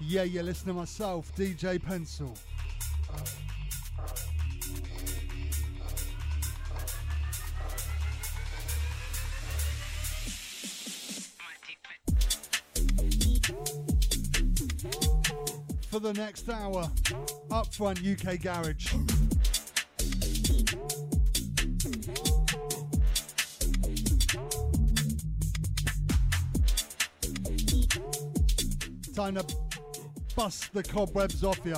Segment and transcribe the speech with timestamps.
[0.00, 2.34] Yeah, you're listening to myself, DJ Pencil.
[15.90, 16.90] For the next hour,
[17.50, 19.15] up Upfront UK Garage.
[29.26, 29.56] Time to
[30.36, 31.74] bust the cobwebs off you.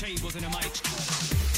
[0.00, 1.49] tables and a mic.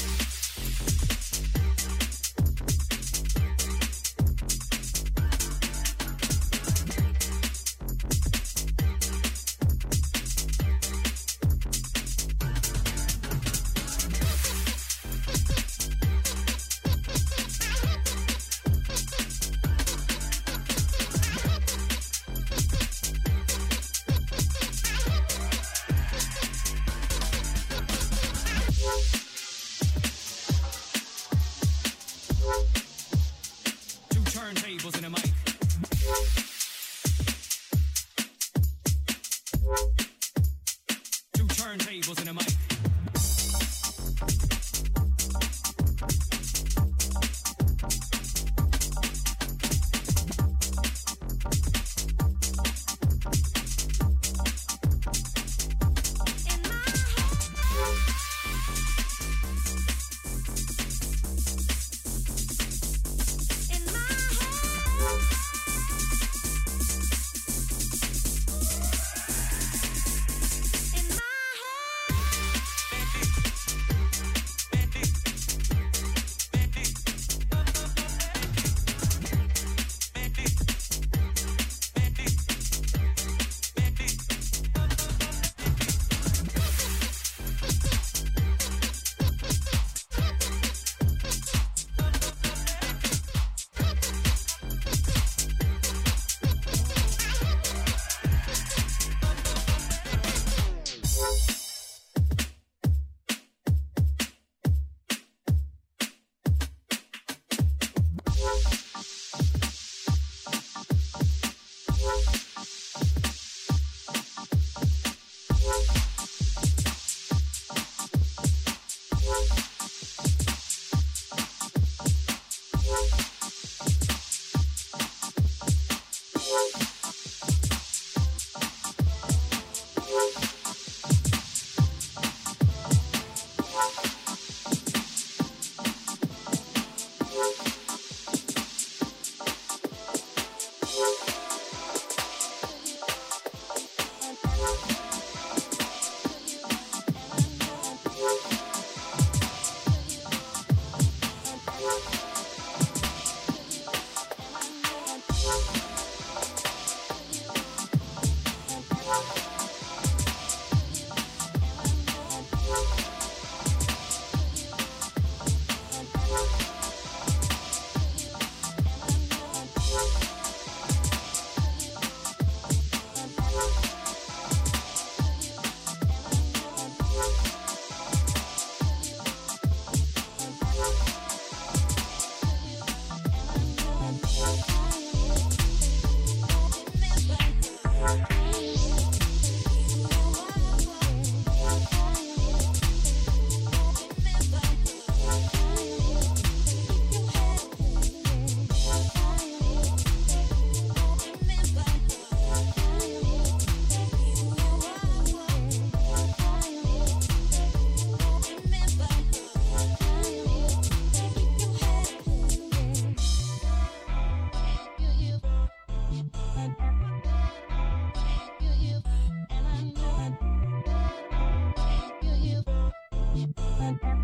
[223.83, 224.22] and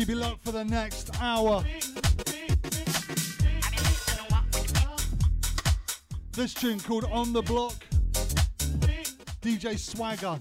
[0.00, 1.62] Keep it locked for the next hour.
[6.32, 7.74] This tune called On the Block.
[9.42, 10.38] DJ Swagger.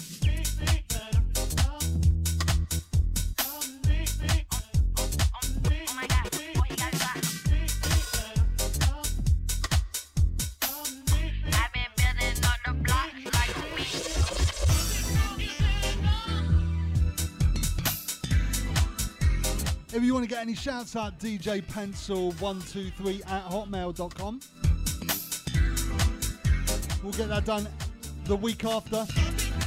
[20.39, 24.39] Get any shouts out, DJ Pencil123 at hotmail.com.
[27.03, 27.67] We'll get that done
[28.23, 29.05] the week after,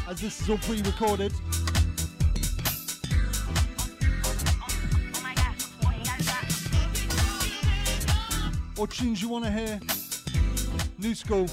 [0.08, 1.32] as this is all pre recorded.
[8.78, 9.78] Or tunes you want to hear.
[10.98, 11.48] New school.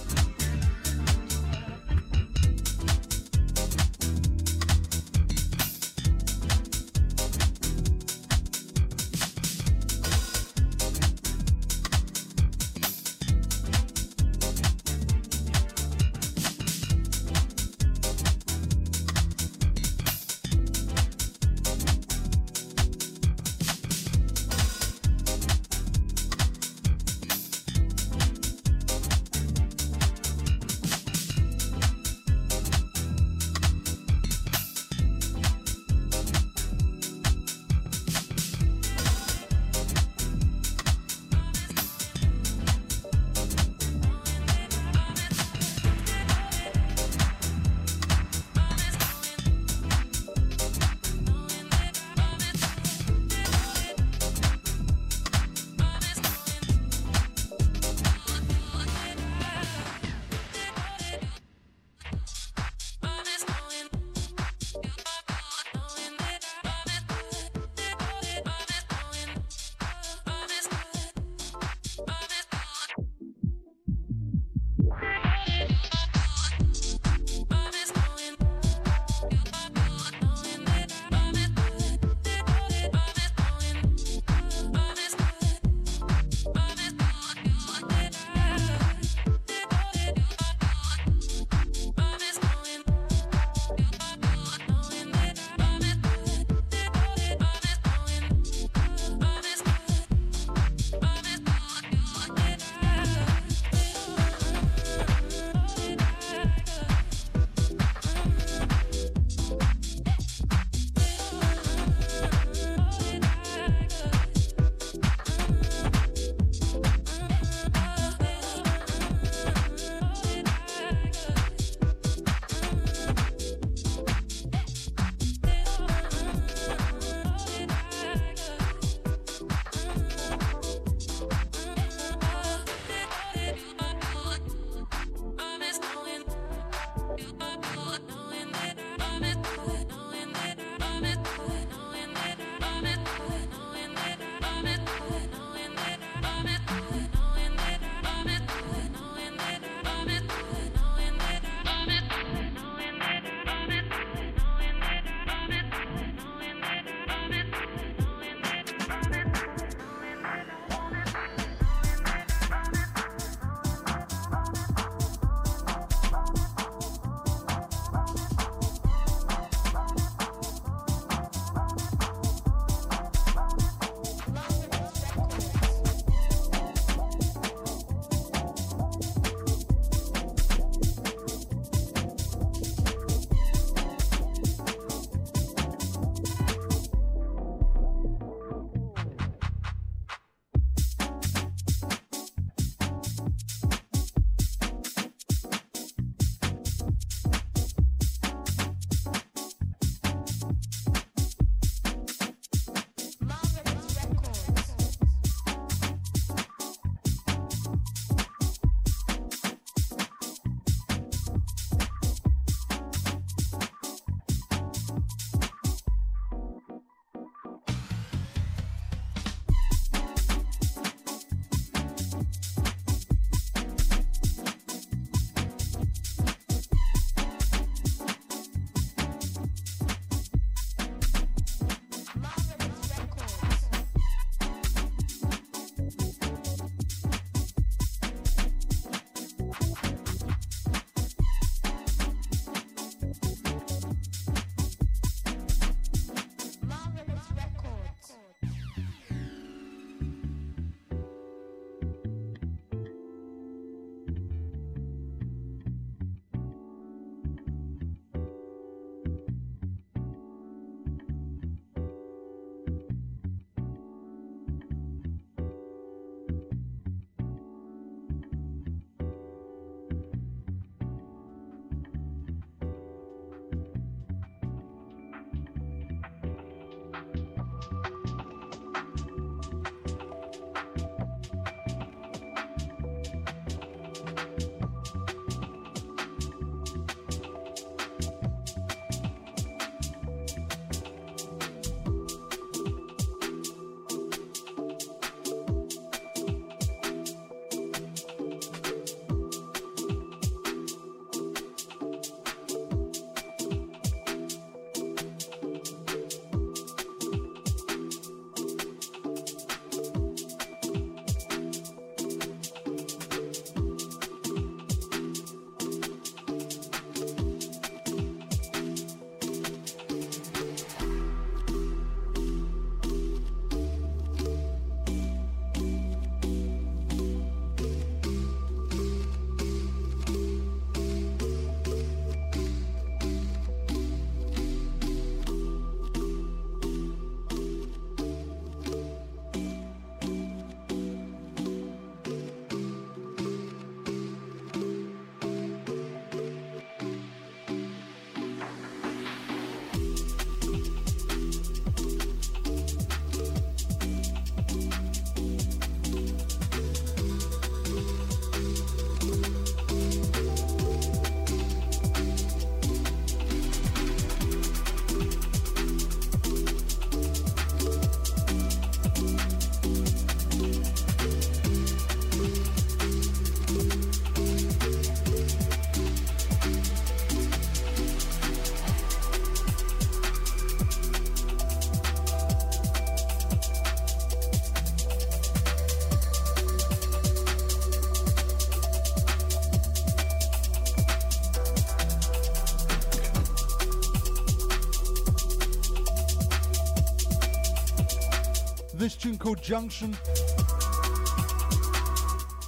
[398.90, 399.96] This tune called Junction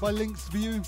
[0.02, 0.82] by Lynx View.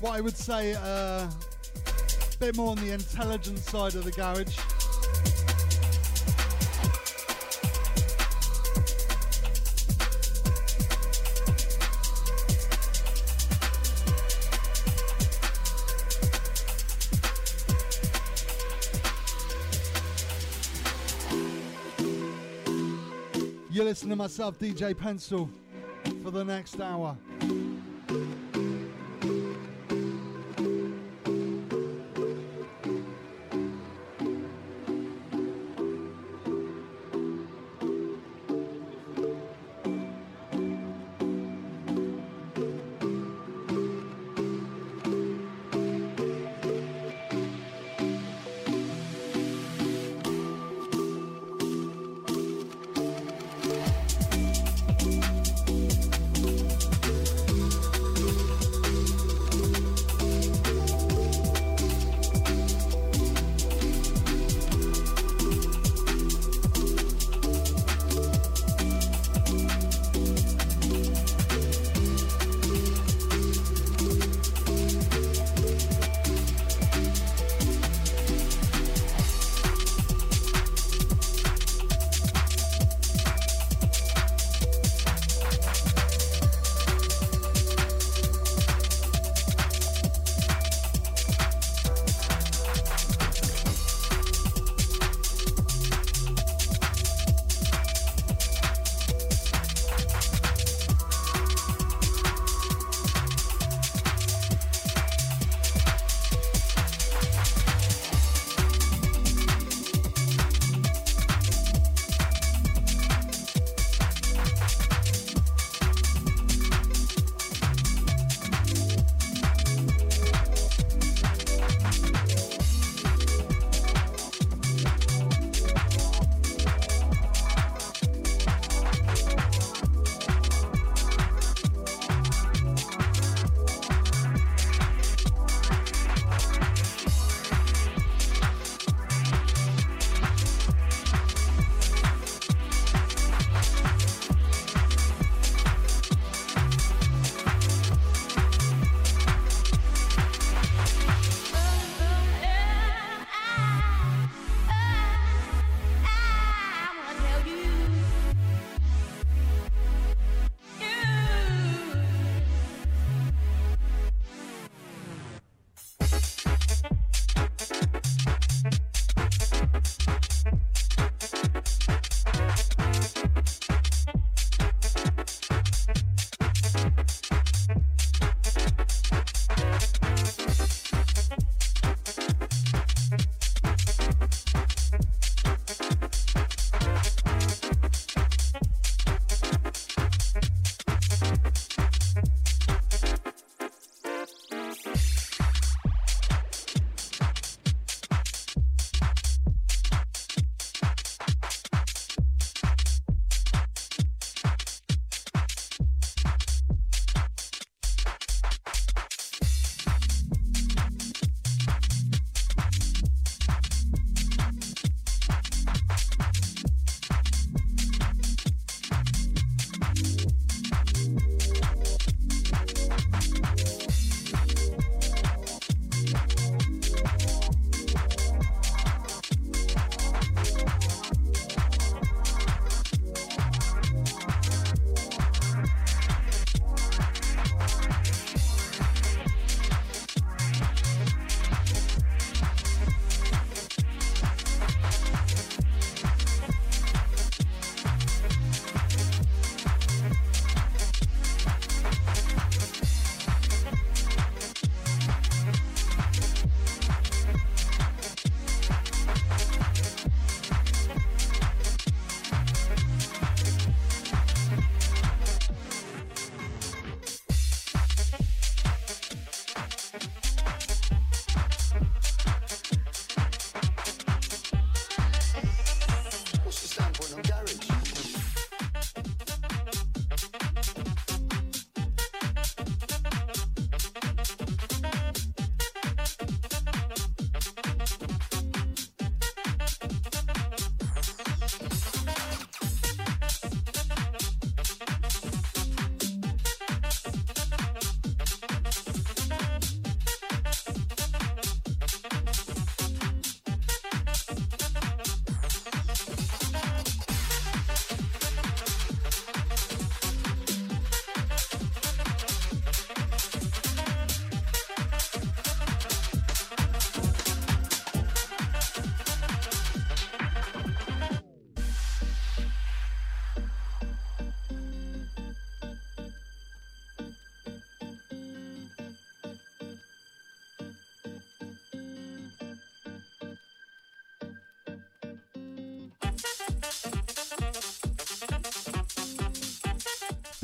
[0.00, 1.30] What I would say, a uh,
[2.38, 4.58] bit more on the intelligent side of the garage.
[24.24, 25.50] Myself, DJ Pencil,
[26.22, 27.14] for the next hour.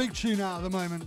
[0.00, 1.04] Big tune out at the moment.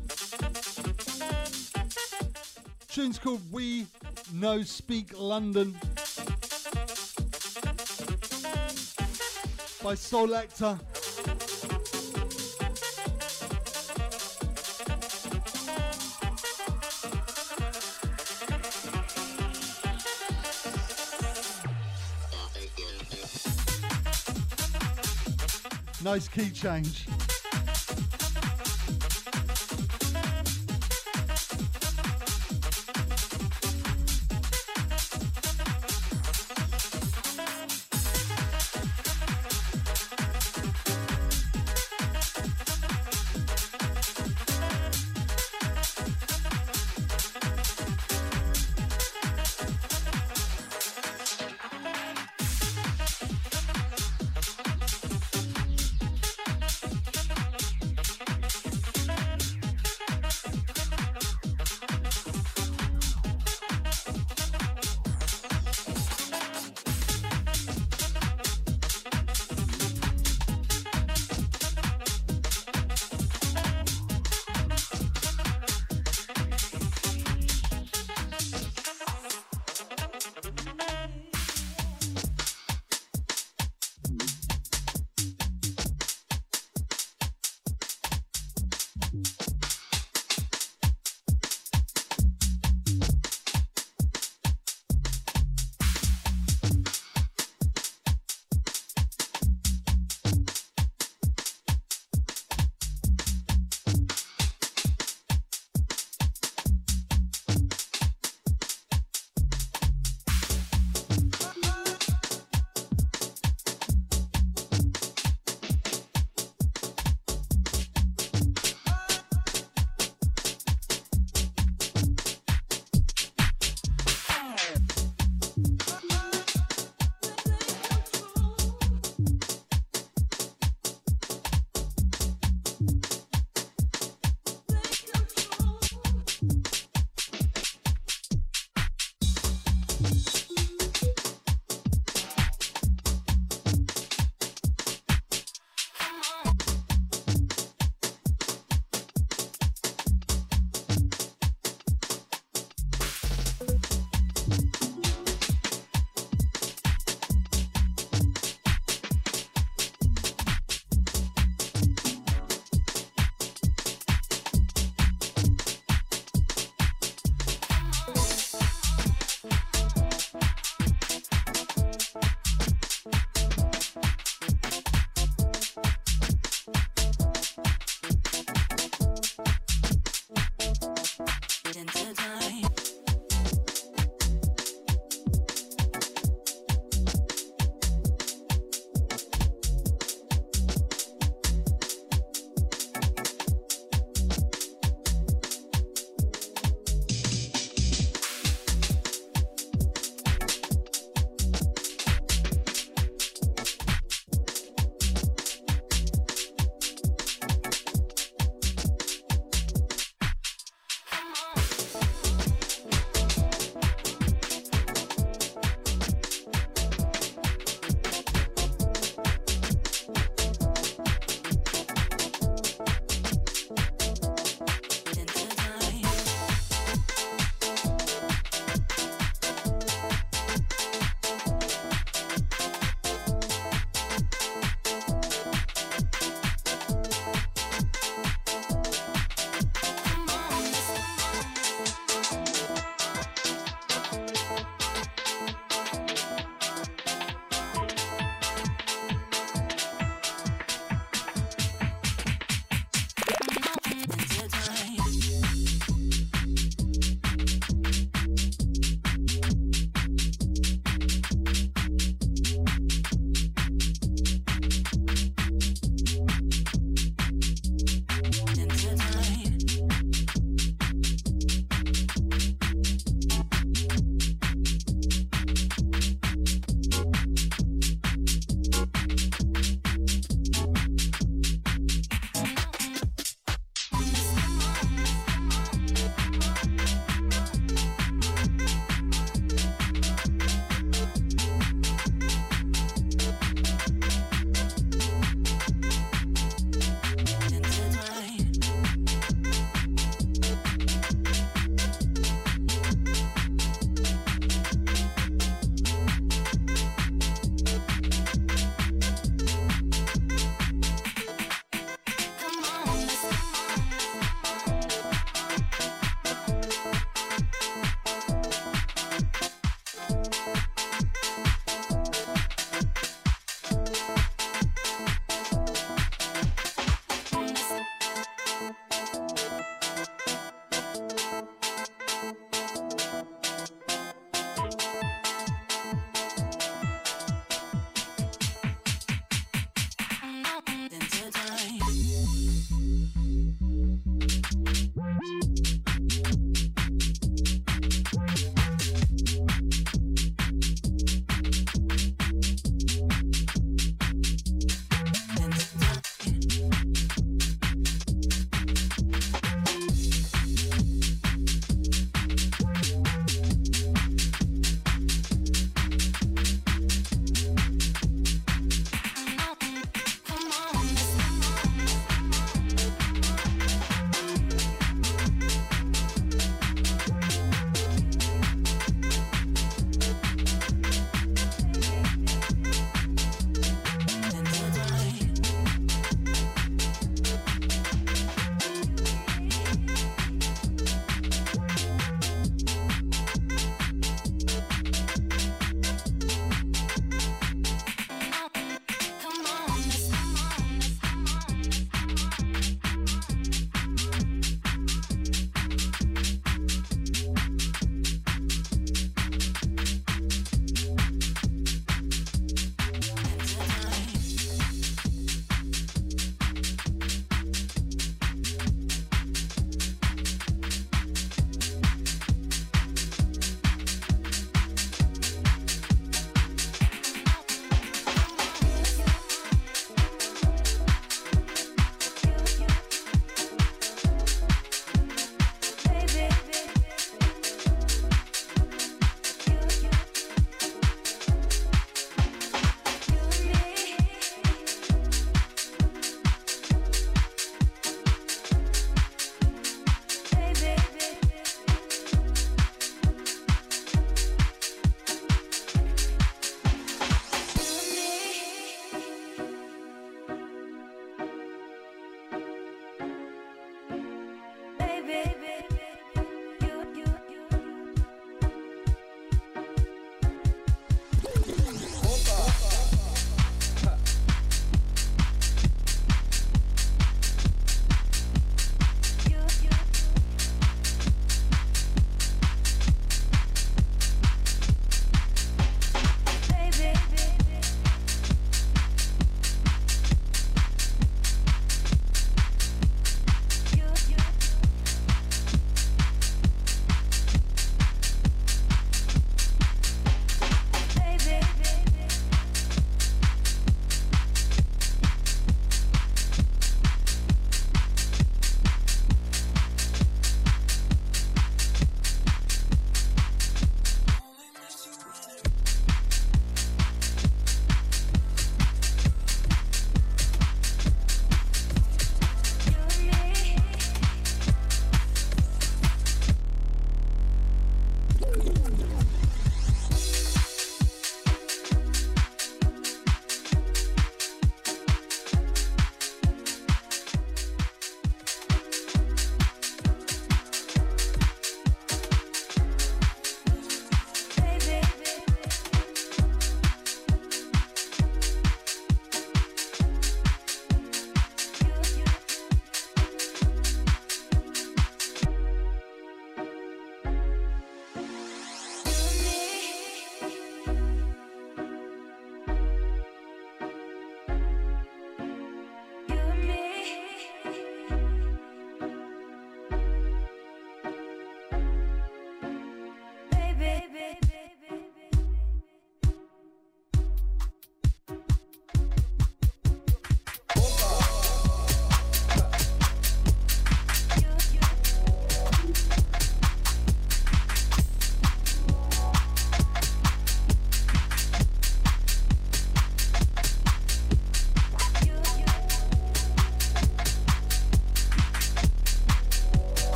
[2.88, 3.88] Tune's called We
[4.36, 5.74] No Speak London
[9.82, 10.80] by Solector.
[26.04, 27.08] Nice key change.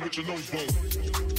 [0.00, 1.33] Your nose bone.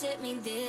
[0.00, 0.67] does it mean this?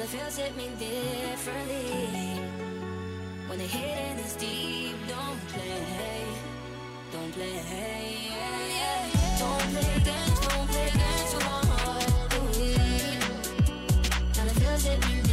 [0.00, 2.40] the feels hit me differently.
[3.48, 6.24] When the hidden is deep, don't play,
[7.12, 12.34] don't play, yeah, don't play games, don't play games with my heart.
[12.34, 12.60] Ooh.
[14.36, 15.29] Now the feels hit me.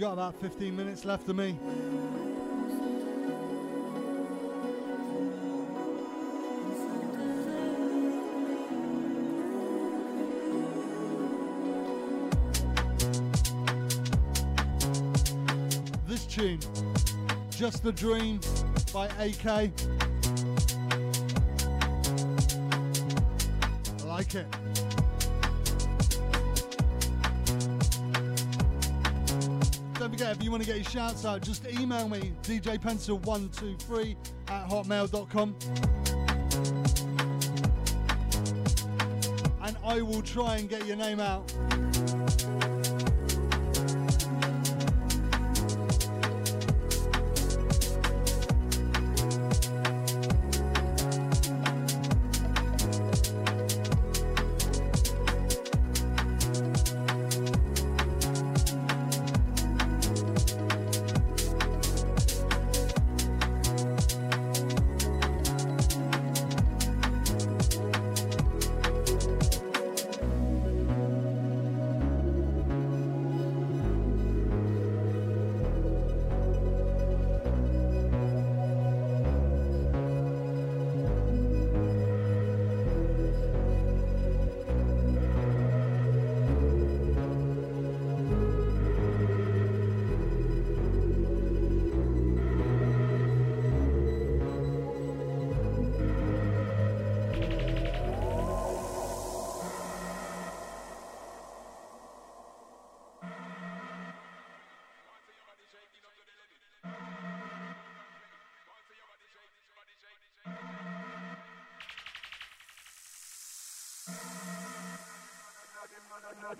[0.00, 1.58] Got about 15 minutes left of me.
[16.06, 16.60] This tune,
[17.50, 18.40] Just a Dream
[18.94, 19.46] by AK.
[19.46, 19.70] I
[24.06, 24.46] like it.
[30.28, 34.16] If you want to get your shouts out, just email me, djpencil123
[34.48, 35.56] at hotmail.com.
[39.62, 41.52] And I will try and get your name out.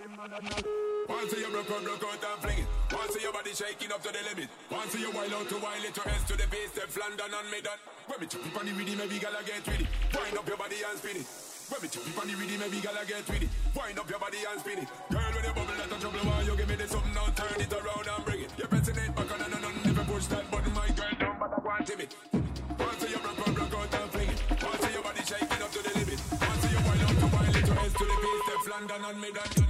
[0.01, 2.67] Once you broke out, broke out and fling it.
[2.89, 4.49] Once your body shaking up to the limit.
[4.73, 7.51] Once you wild out to wild it to S to the base, step London and
[7.53, 7.77] me done.
[8.09, 9.89] When me chop it on the rhythm, every gal I get with it.
[10.17, 11.29] Wind up your body and spin it.
[11.69, 13.51] When me chop it on the rhythm, every gal I get with it.
[13.77, 14.89] Wind up your body and spin it.
[14.89, 17.61] Girl, when you bubble, let the trouble why you give me this something now, turn
[17.61, 18.51] it around and bring it.
[18.57, 21.53] You're pressing it back on and on, never push that button, my girl, down, but
[21.53, 22.17] I want to it.
[22.81, 24.41] Once you broke, broke, broke out and fling it.
[24.49, 26.19] Once your body shaking up to the limit.
[26.41, 29.21] Once you wild out to wild it, your hands to the base, step London and
[29.21, 29.70] me done.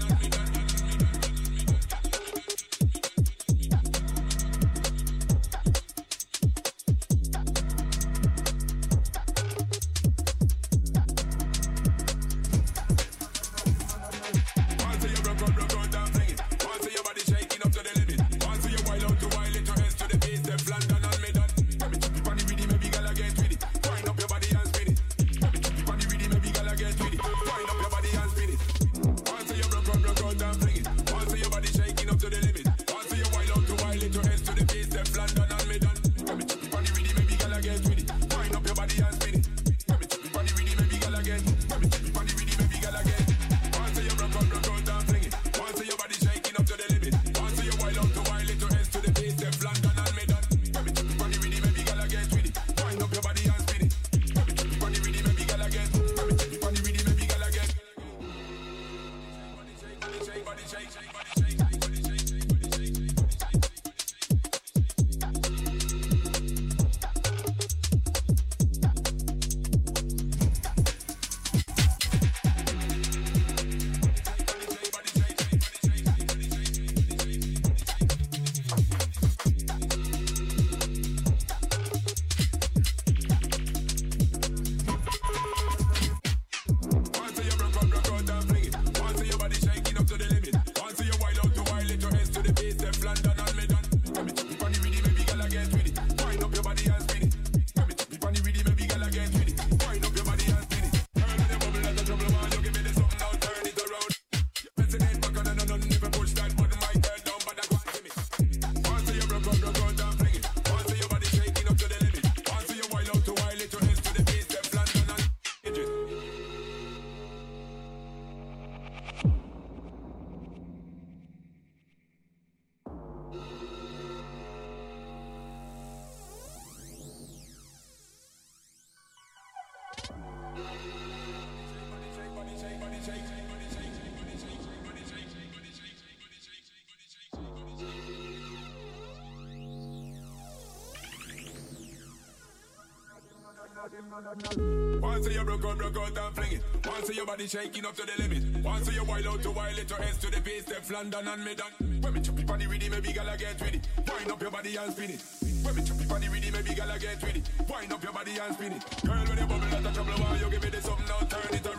[144.21, 146.62] Once you broke out, broke out and fling it.
[146.87, 148.62] Once your body shaking up to the limit.
[148.62, 151.57] Once you wild out to wild it, your hands to the base, step London and
[151.57, 152.03] done.
[152.03, 153.89] When me chop it on the rhythm, maybe gala get with it.
[153.97, 155.25] Wind up your body and spin it.
[155.64, 157.49] When me chop it on the rhythm, maybe gala get with it.
[157.71, 158.85] Wind up your body and spin it.
[159.07, 161.18] Girl, when you bubble out of trouble, why you give me this something now?
[161.27, 161.70] Turn it around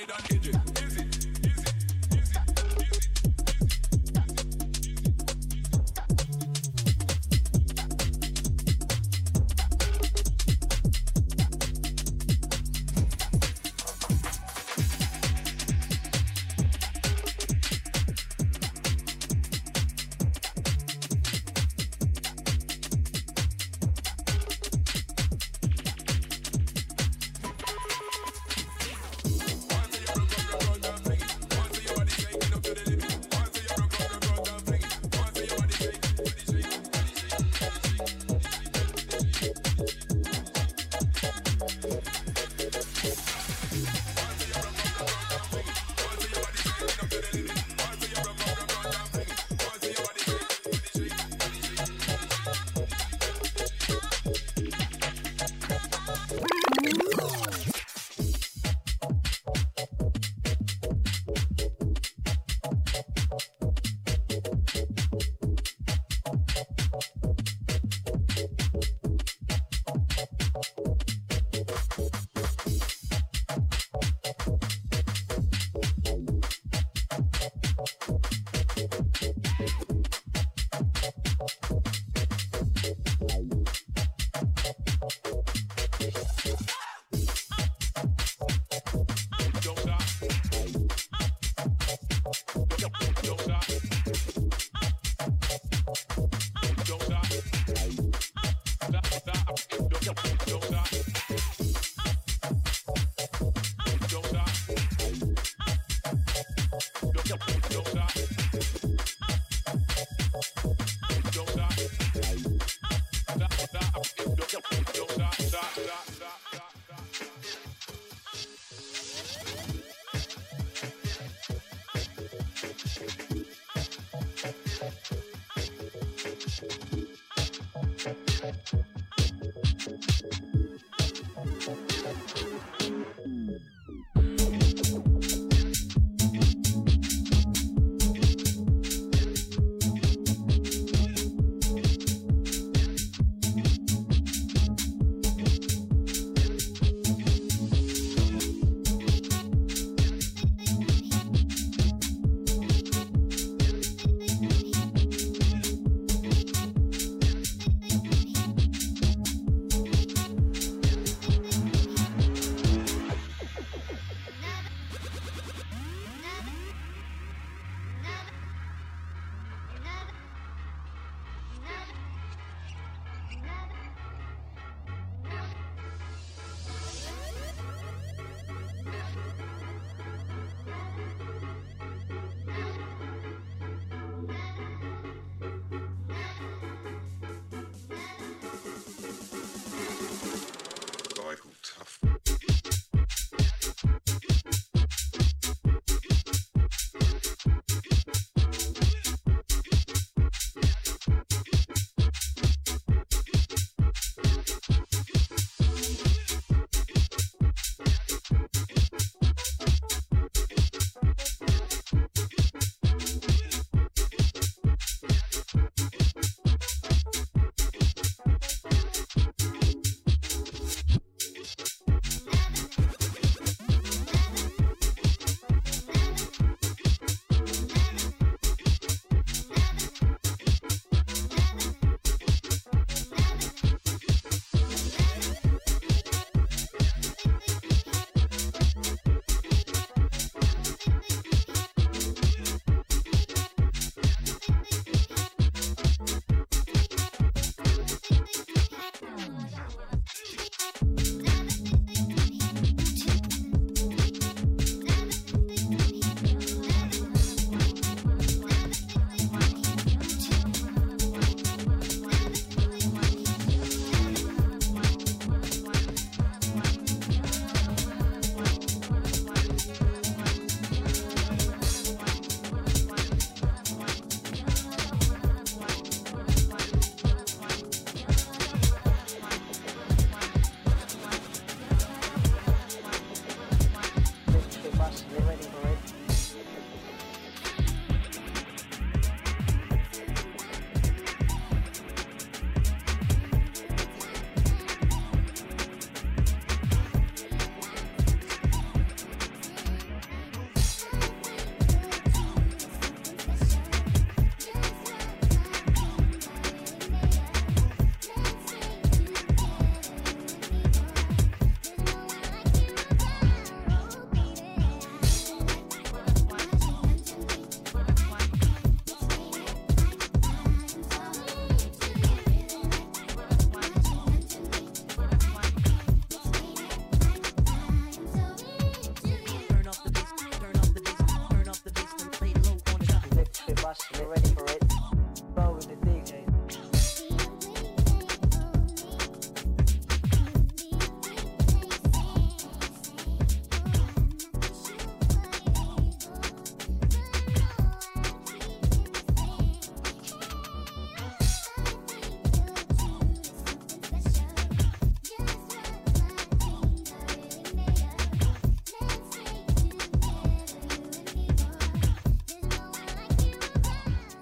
[0.00, 0.62] me done.
[0.76, 1.09] Is it?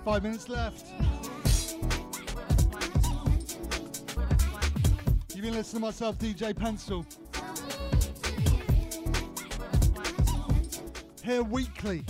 [0.08, 0.86] Five minutes left.
[5.34, 7.04] You've been listening to myself, DJ Pencil.
[11.22, 12.04] Here weekly.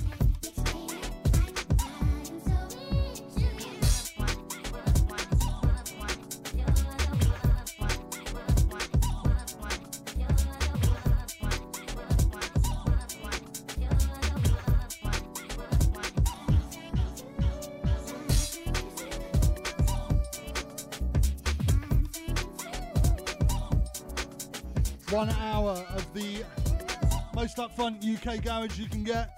[27.79, 29.38] Upfront UK garage you can get.